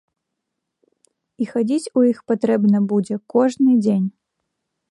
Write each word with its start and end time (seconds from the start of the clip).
І 1.43 1.47
хадзіць 1.51 1.91
у 2.01 2.03
іх 2.13 2.23
патрэбна 2.31 2.79
будзе 2.93 3.15
кожны 3.35 3.69
дзень. 3.85 4.07